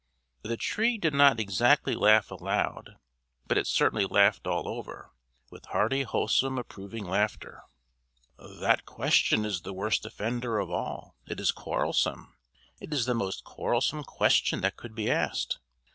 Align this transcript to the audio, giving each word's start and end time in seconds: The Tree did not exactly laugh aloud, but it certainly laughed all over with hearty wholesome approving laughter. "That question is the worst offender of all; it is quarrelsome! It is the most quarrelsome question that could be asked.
The 0.41 0.57
Tree 0.57 0.97
did 0.97 1.13
not 1.13 1.39
exactly 1.39 1.93
laugh 1.93 2.31
aloud, 2.31 2.97
but 3.45 3.55
it 3.59 3.67
certainly 3.67 4.07
laughed 4.07 4.47
all 4.47 4.67
over 4.67 5.11
with 5.51 5.65
hearty 5.67 6.01
wholesome 6.01 6.57
approving 6.57 7.05
laughter. 7.05 7.61
"That 8.39 8.87
question 8.87 9.45
is 9.45 9.61
the 9.61 9.73
worst 9.73 10.03
offender 10.03 10.57
of 10.57 10.71
all; 10.71 11.17
it 11.27 11.39
is 11.39 11.51
quarrelsome! 11.51 12.33
It 12.79 12.91
is 12.95 13.05
the 13.05 13.13
most 13.13 13.43
quarrelsome 13.43 14.03
question 14.05 14.61
that 14.61 14.75
could 14.75 14.95
be 14.95 15.07
asked. 15.11 15.59